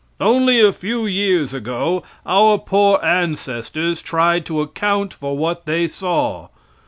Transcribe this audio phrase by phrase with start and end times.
[0.19, 6.47] Only a few years ago our poor ancestors tried to account for what they saw.